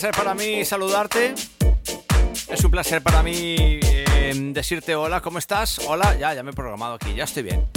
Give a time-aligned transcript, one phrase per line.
[0.00, 1.34] placer para mí saludarte.
[2.48, 5.78] Es un placer para mí eh, decirte hola, ¿cómo estás?
[5.80, 7.68] Hola, ya, ya me he programado aquí, ya estoy bien.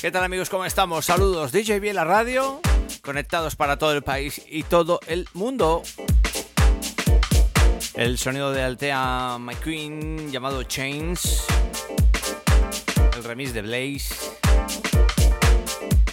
[0.00, 0.50] ¿Qué tal amigos?
[0.50, 1.04] ¿Cómo estamos?
[1.04, 2.60] Saludos, DJ B la radio,
[3.02, 5.84] conectados para todo el país y todo el mundo.
[7.94, 11.44] El sonido de Altea McQueen llamado Chains.
[13.14, 14.12] El remix de Blaze.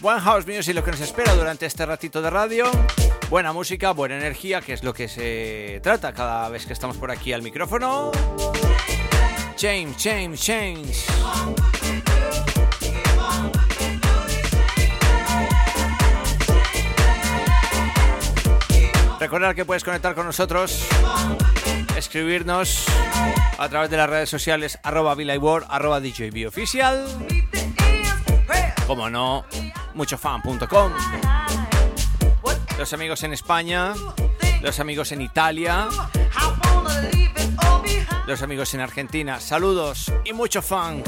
[0.03, 2.69] One House Music lo que nos espera durante este ratito de radio.
[3.30, 7.11] Buena música, buena energía, que es lo que se trata cada vez que estamos por
[7.11, 8.11] aquí al micrófono.
[9.59, 11.06] James, James, James.
[19.20, 20.88] Recordar que puedes conectar con nosotros,
[21.98, 22.86] escribirnos
[23.58, 27.05] a través de las redes sociales arroba World, arroba DJB oficial.
[28.88, 29.44] Como no,
[29.95, 30.94] muchofan.com.
[32.87, 33.93] Los amigos en España,
[34.61, 35.89] los amigos en Italia,
[38.25, 39.42] los amigos en Argentina.
[39.42, 41.03] Saludos y mucho fan.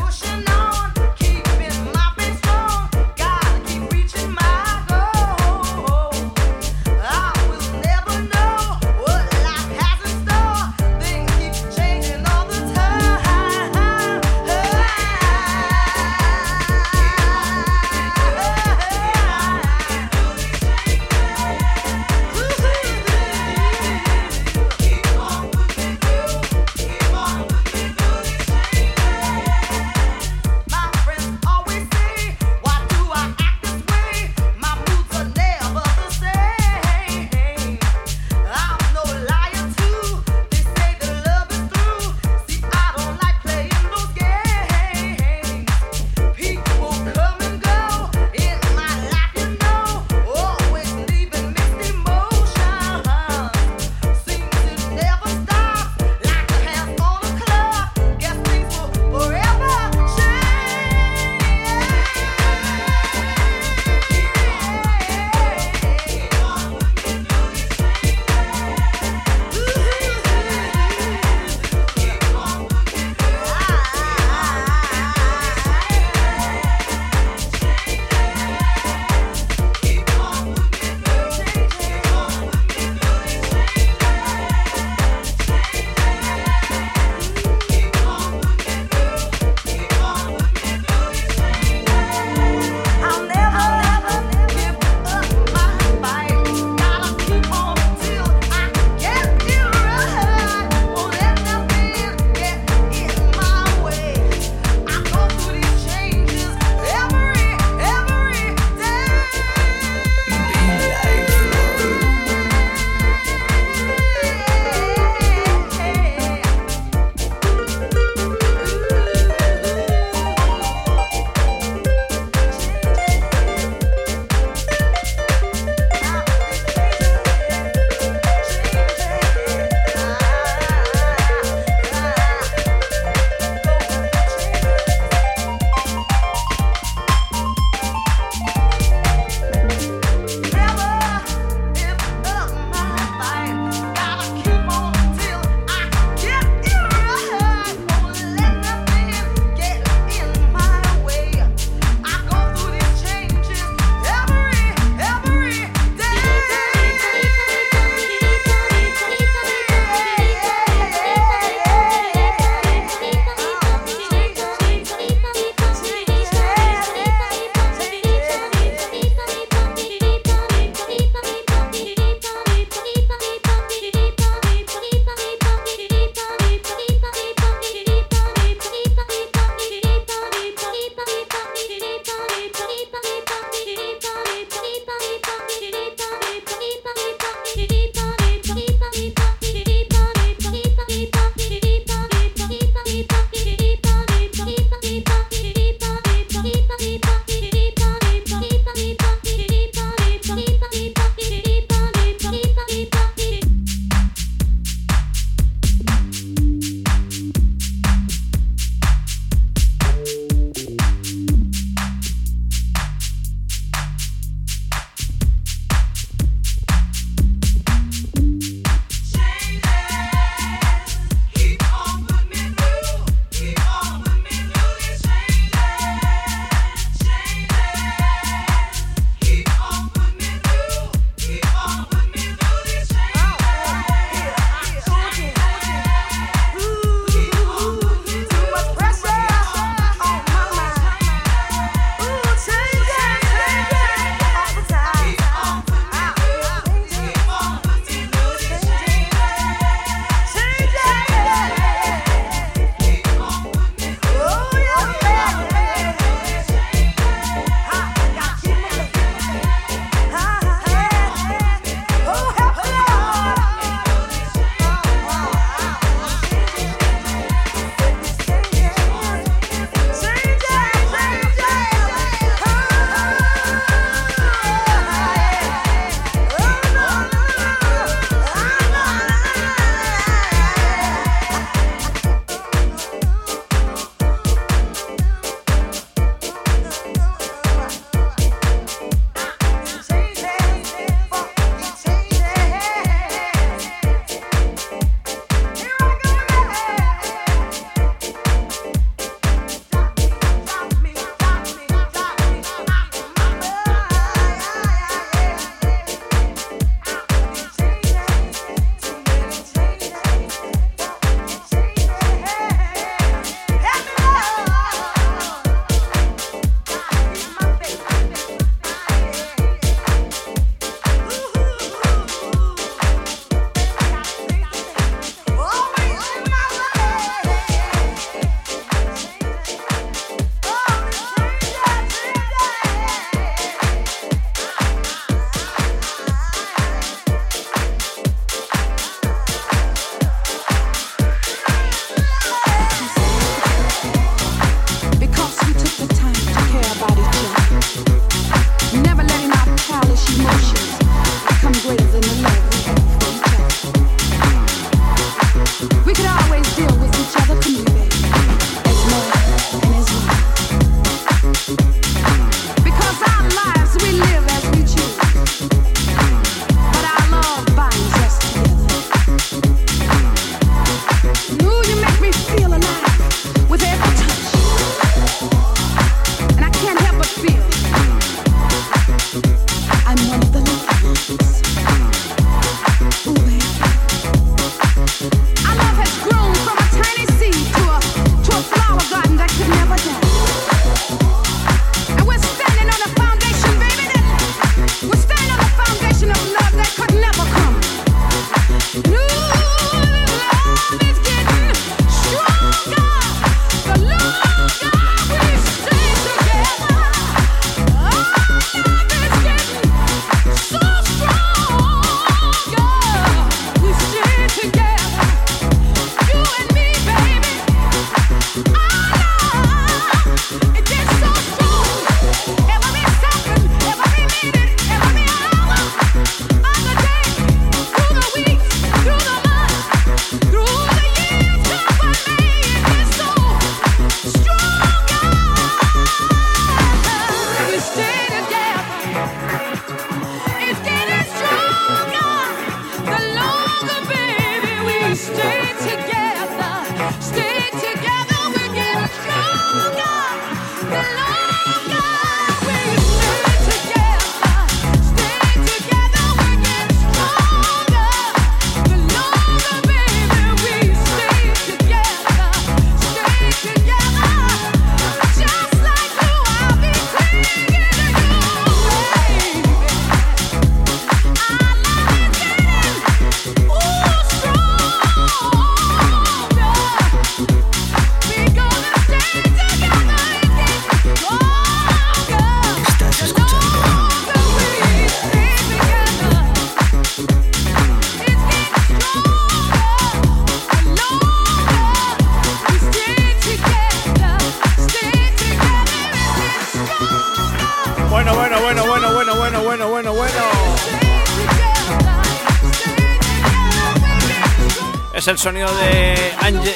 [505.19, 505.95] Sonido de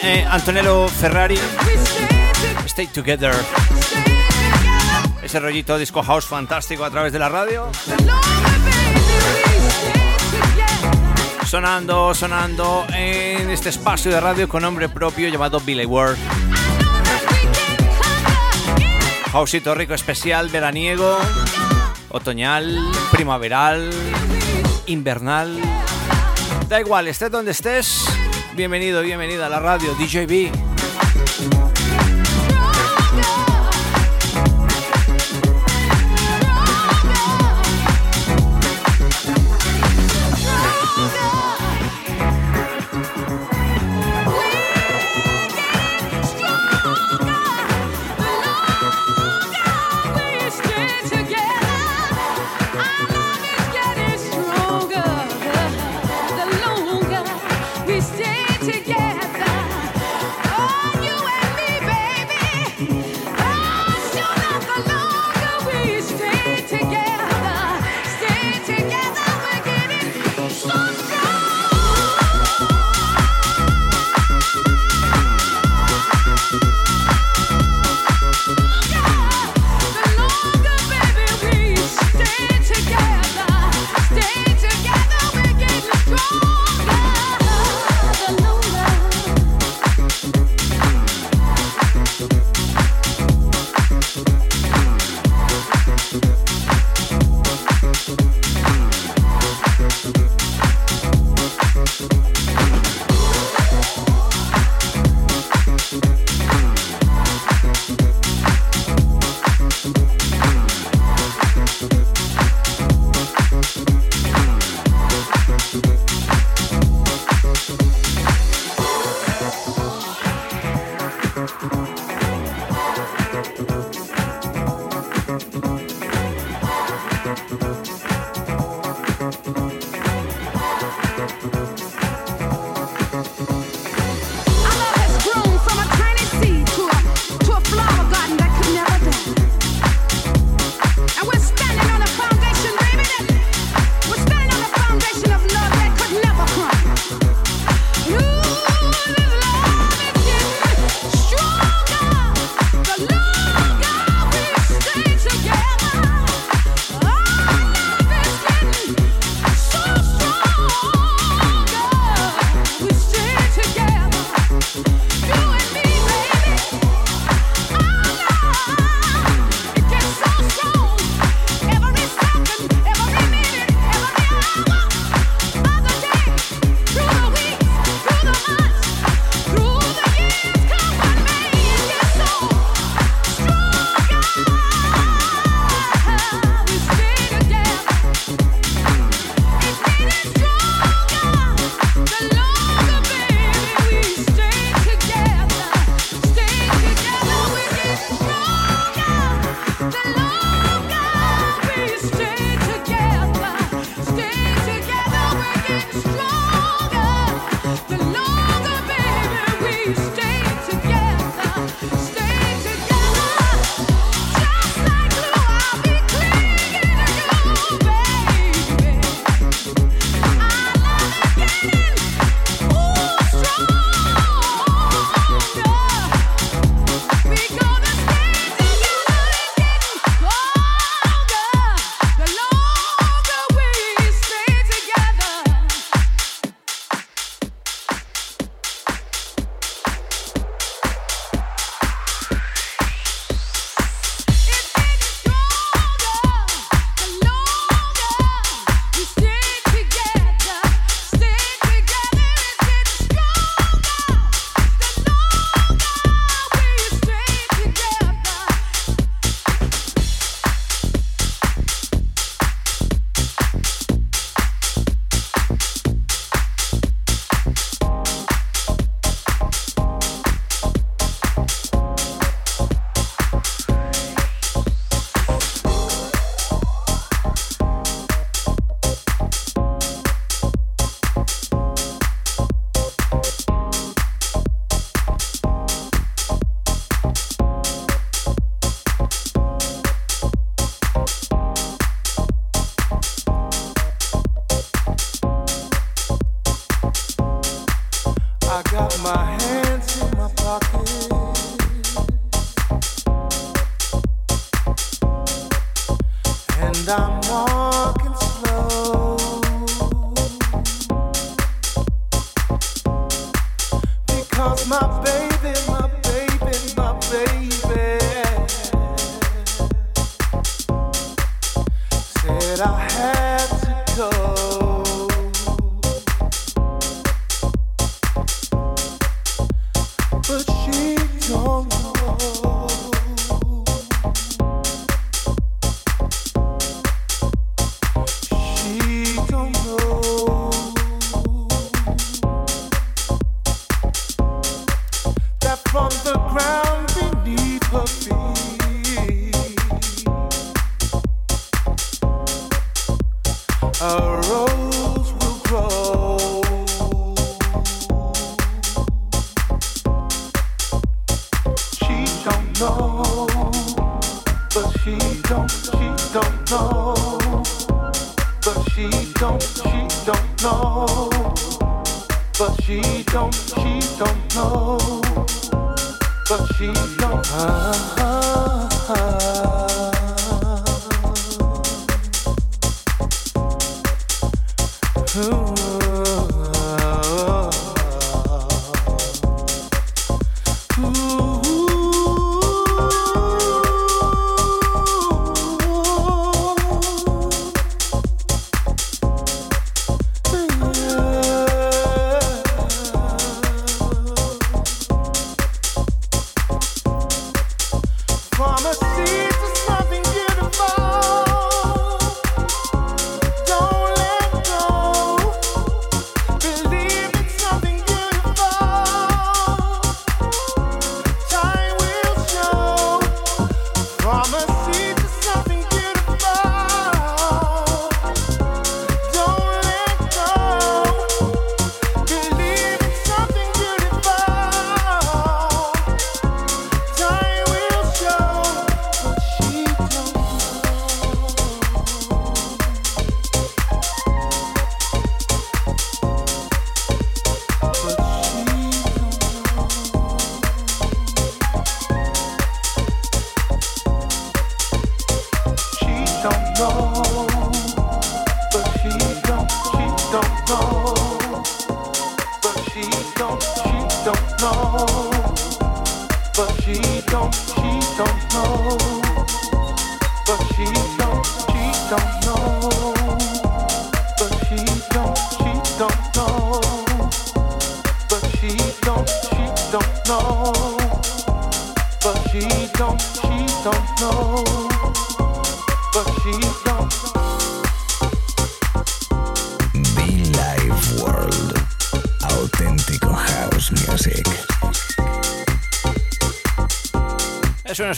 [0.03, 1.38] eh, Antonello Ferrari.
[2.65, 3.36] Stay Together.
[5.22, 7.70] Ese rollito disco house fantástico a través de la radio.
[11.46, 16.15] Sonando, sonando en este espacio de radio con nombre propio llamado Billy Ward.
[19.34, 21.17] Houseito rico especial, veraniego,
[22.08, 22.79] otoñal,
[23.12, 23.89] primaveral,
[24.86, 25.60] invernal.
[26.70, 28.05] Da igual, estés donde estés,
[28.55, 30.62] Bienvenido, bienvenida a la radio DJB.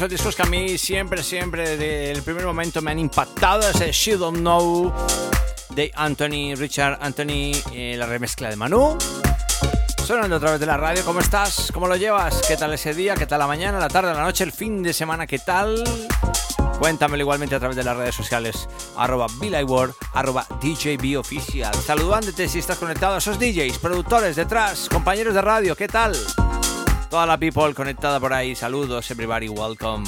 [0.10, 3.68] Discos que a mí siempre, siempre, desde el primer momento me han impactado.
[3.70, 4.94] Ese She Don't Know
[5.70, 8.98] de Anthony, Richard Anthony, eh, la remezcla de Manu.
[10.06, 11.72] Sonando a través de la radio, ¿cómo estás?
[11.74, 12.42] ¿Cómo lo llevas?
[12.48, 13.16] ¿Qué tal ese día?
[13.16, 15.26] ¿Qué tal la mañana, la tarde, la noche, el fin de semana?
[15.26, 15.84] ¿Qué tal?
[16.80, 19.28] Cuéntamelo igualmente a través de las redes sociales, arroba
[20.14, 21.74] arroba DJB Oficial.
[21.74, 26.16] Saludándote si estás conectado a esos DJs, productores detrás, compañeros de radio, ¿qué tal?
[27.16, 30.04] Toda la people conectada por ahí, saludos, everybody, welcome.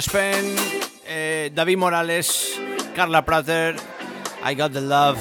[0.00, 0.56] Spen,
[1.04, 2.58] eh, David Morales,
[2.94, 3.76] Carla Prater,
[4.44, 5.18] I Got the Love.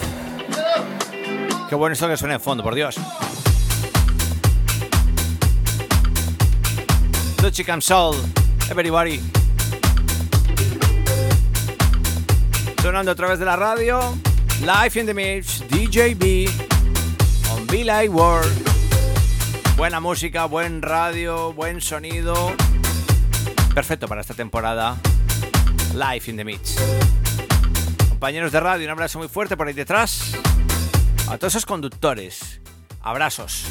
[1.68, 2.96] Qué bueno esto que suena en fondo, por Dios.
[7.42, 8.16] The Chicken Soul,
[8.70, 9.20] everybody.
[12.82, 14.00] Sonando a través de la radio,
[14.62, 16.50] Live in the Mix, DJB,
[17.52, 18.52] on Be Like World.
[19.76, 22.56] Buena música, buen radio, buen sonido.
[23.80, 24.98] Perfecto para esta temporada.
[25.94, 26.76] Live in the Mix.
[28.10, 30.34] Compañeros de radio, un abrazo muy fuerte por ahí detrás.
[31.30, 32.60] A todos esos conductores.
[33.00, 33.64] Abrazos.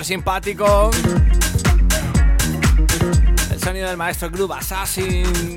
[0.00, 0.90] Súper simpático.
[3.50, 5.56] El sonido del maestro Groove Assassin.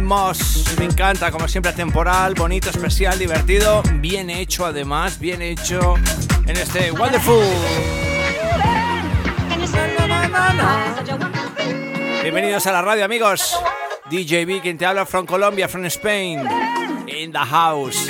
[0.00, 0.74] Moss.
[0.78, 3.82] Me encanta, como siempre, temporal, bonito, especial, divertido.
[3.96, 5.96] Bien hecho, además, bien hecho
[6.46, 7.44] en este Wonderful.
[12.22, 13.54] Bienvenidos a la radio, amigos.
[14.08, 16.40] DJB, quien te habla from Colombia, from Spain.
[17.06, 18.08] In the house.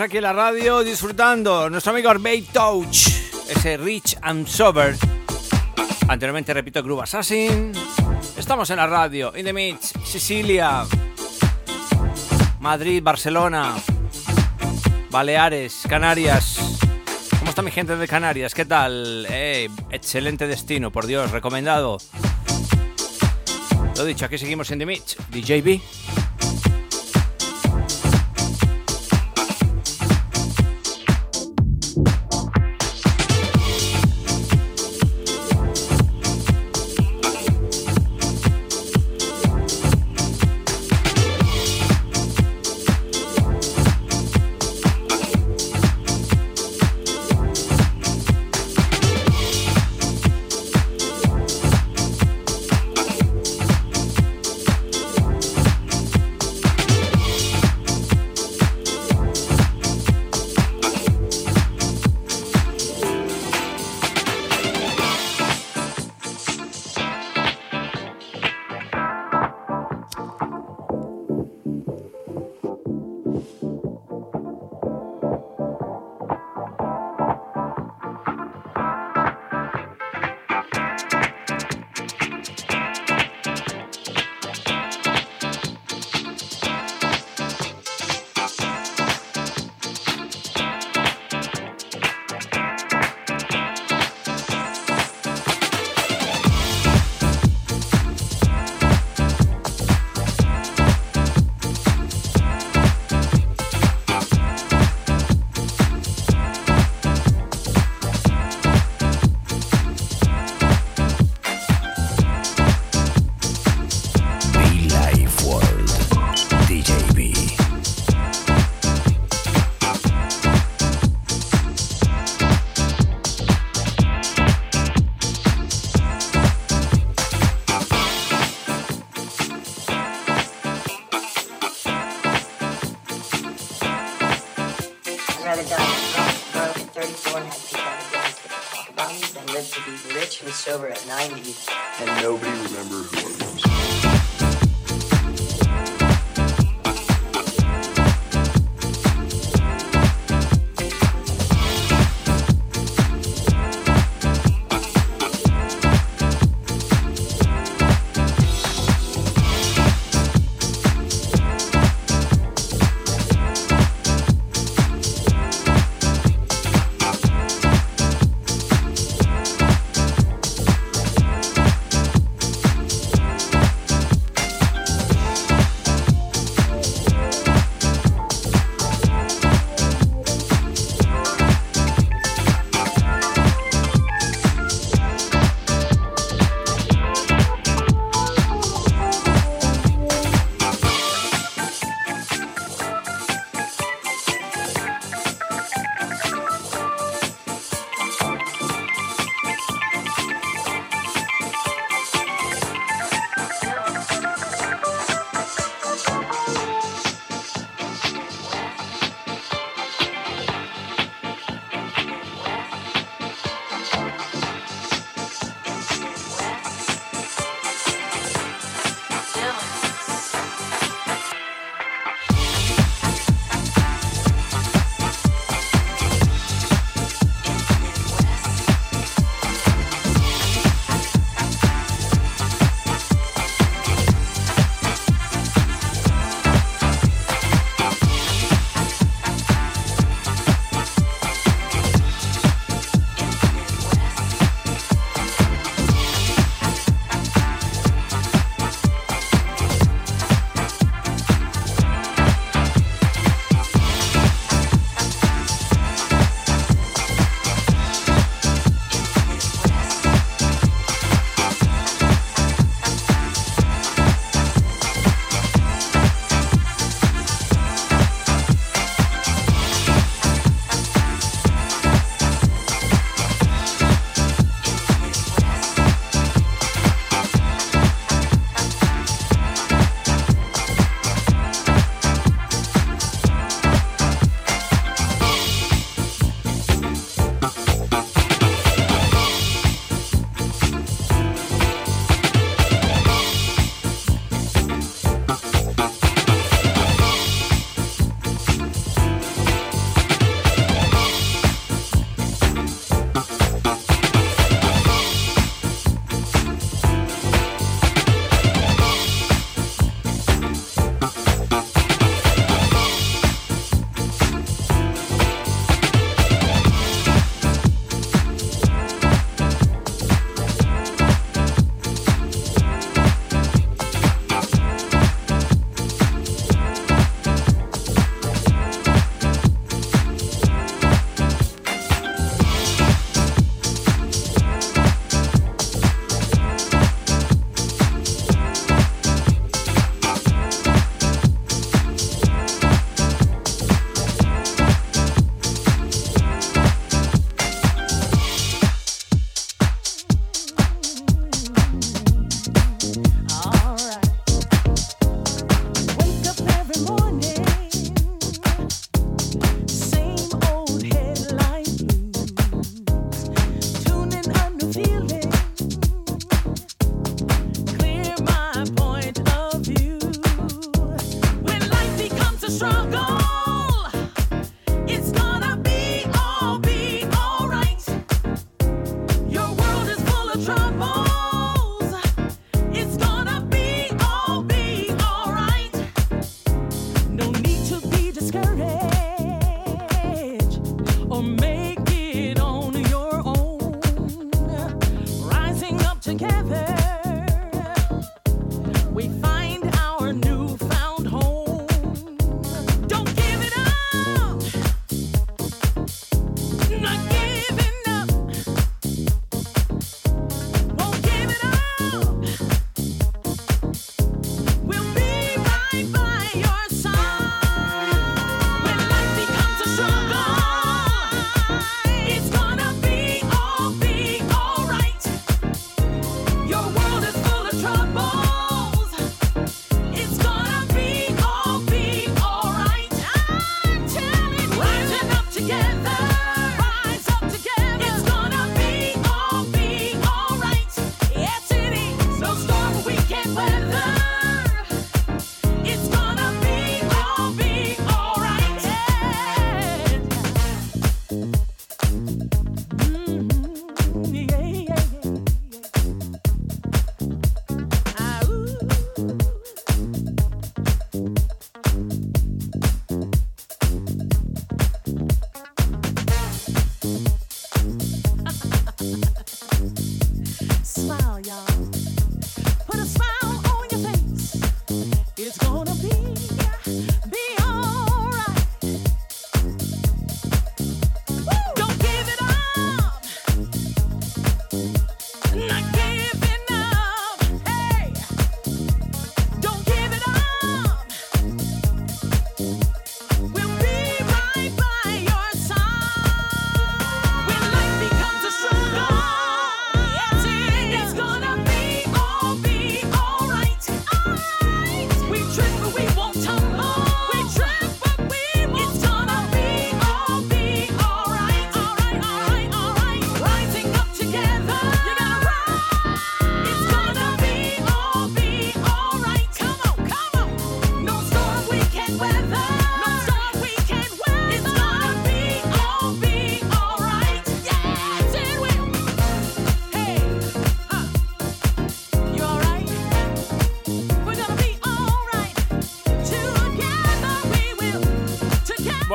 [0.00, 1.68] Aquí en la radio disfrutando.
[1.70, 3.08] Nuestro amigo Arbey Touch,
[3.48, 4.96] ese Rich and Sober.
[6.08, 7.72] Anteriormente, repito, Groove Assassin.
[8.36, 10.84] Estamos en la radio, in the mix, Sicilia,
[12.60, 13.74] Madrid, Barcelona,
[15.10, 16.78] Baleares, Canarias.
[17.38, 18.54] ¿Cómo está mi gente de Canarias?
[18.54, 19.26] ¿Qué tal?
[19.30, 21.98] Eh, excelente destino, por Dios, recomendado.
[23.96, 25.97] Lo dicho, aquí seguimos en The Mix, DJB.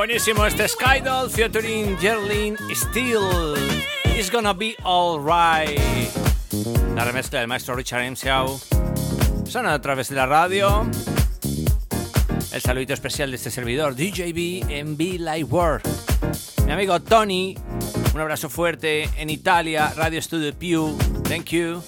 [0.06, 3.54] Buenísimo este Skydoll featuring Gerlin Steel.
[4.14, 5.80] It's gonna be alright.
[6.94, 8.14] La remezcla del maestro Richard M.
[8.14, 8.60] Shaw.
[9.46, 10.86] Suena a través de la radio.
[12.52, 15.80] El saludito especial de este servidor, DJB en Be Live World.
[16.66, 17.56] Mi amigo Tony,
[18.12, 20.98] un abrazo fuerte en Italia, Radio Studio Pew.
[21.22, 21.82] Thank you.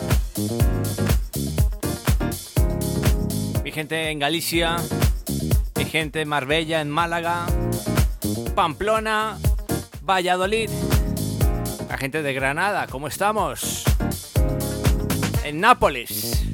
[3.63, 4.79] Mi gente en Galicia,
[5.75, 7.45] mi gente en Marbella, en Málaga,
[8.55, 9.39] Pamplona,
[10.03, 10.71] Valladolid,
[11.89, 13.85] la gente de Granada, ¿cómo estamos?
[15.45, 16.45] En Nápoles.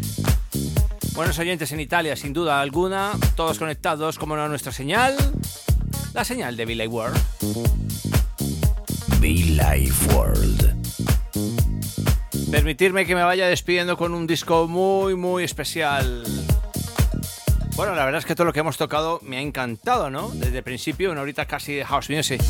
[1.14, 5.16] Buenos oyentes en Italia, sin duda alguna, todos conectados como no nuestra señal,
[6.14, 7.20] la señal de Be World.
[9.20, 10.74] Be Life World.
[12.51, 16.24] Permitirme que me vaya despidiendo con un disco muy, muy especial.
[17.83, 20.28] Bueno, la verdad es que todo lo que hemos tocado me ha encantado, ¿no?
[20.28, 22.41] Desde el principio, una horita casi de house music.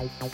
[0.00, 0.30] I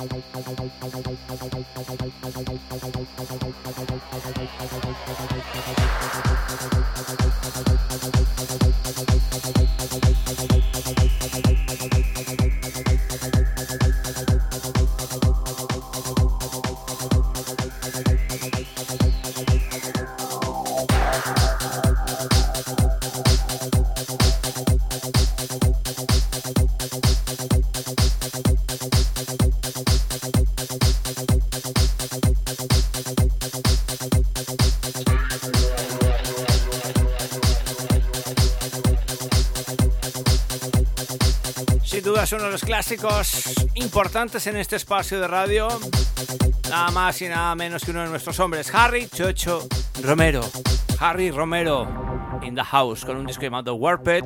[42.26, 45.68] es uno de los clásicos importantes en este espacio de radio.
[46.68, 49.64] Nada más y nada menos que uno de nuestros hombres, Harry Chocho
[50.02, 50.40] Romero.
[50.98, 54.24] Harry Romero in the House con un disco llamado Warped,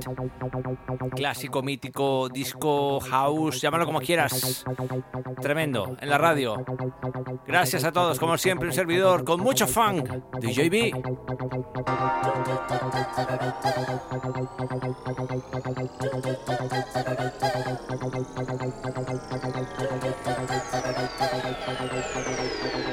[1.17, 4.65] clásico, mítico, disco, house, llámalo como quieras.
[5.41, 6.57] Tremendo, en la radio.
[7.47, 10.09] Gracias a todos, como siempre, un servidor con mucho funk,
[10.41, 10.91] DJB.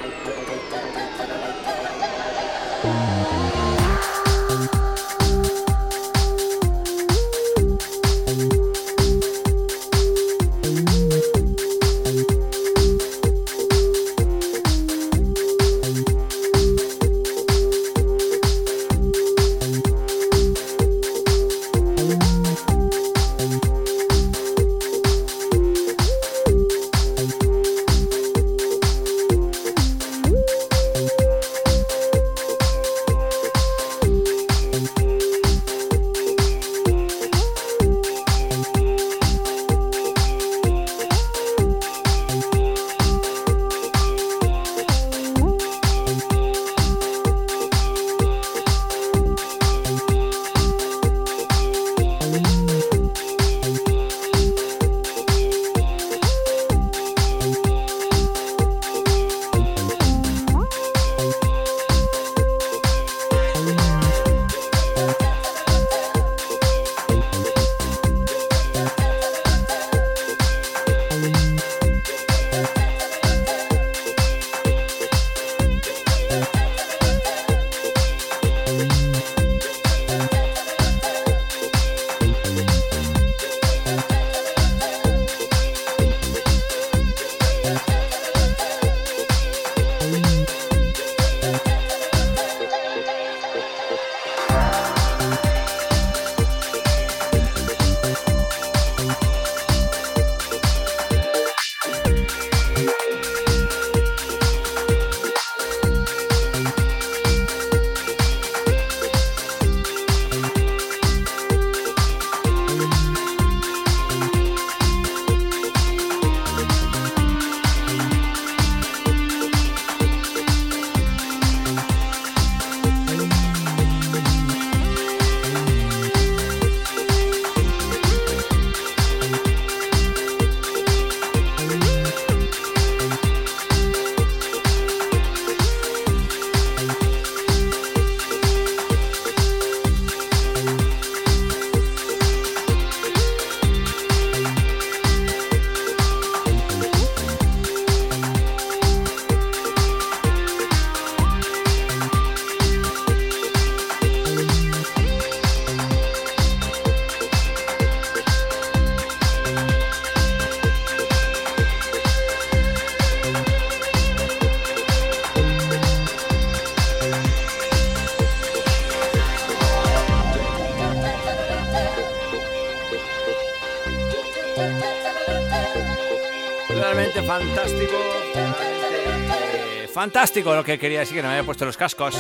[179.99, 182.14] fantástico lo que quería decir, que no me había puesto los cascos.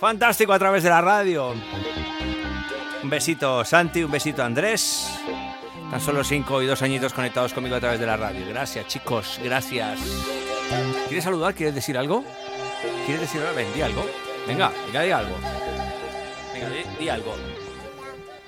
[0.00, 1.54] Fantástico a través de la radio.
[3.00, 5.08] Un besito Santi, un besito Andrés.
[5.88, 8.44] Tan solo 5 y 2 añitos conectados conmigo a través de la radio.
[8.48, 10.00] Gracias chicos, gracias.
[11.06, 11.54] ¿Quieres saludar?
[11.54, 12.24] ¿Quieres decir algo?
[13.06, 13.54] ¿Quieres decir algo?
[13.54, 14.04] Ven, di algo.
[14.48, 15.36] Venga, venga, di algo.
[16.52, 17.36] Venga, di, di algo.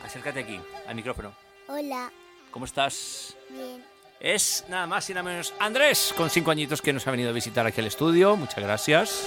[0.04, 0.58] Acércate aquí,
[0.88, 1.32] al micrófono.
[1.68, 2.10] Hola,
[2.50, 3.36] ¿Cómo estás?
[3.50, 3.93] bien.
[4.24, 7.32] Es nada más y nada menos Andrés, con cinco añitos que nos ha venido a
[7.32, 8.36] visitar aquí al estudio.
[8.36, 9.22] Muchas gracias.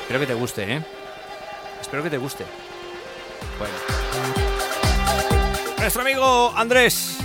[0.00, 0.82] Espero que te guste, ¿eh?
[1.80, 2.44] Espero que te guste.
[3.56, 3.72] Bueno.
[5.78, 7.18] Nuestro amigo Andrés.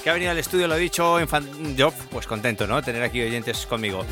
[0.00, 2.80] Que ha venido al estudio, lo he dicho, en yo pues contento, ¿no?
[2.82, 4.06] Tener aquí oyentes conmigo.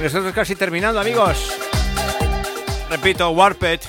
[0.00, 1.56] Nosotros casi terminando, amigos.
[2.88, 3.80] Repito, Warped.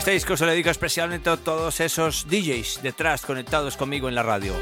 [0.00, 4.22] Este disco se lo dedico especialmente a todos esos DJs detrás conectados conmigo en la
[4.22, 4.54] radio.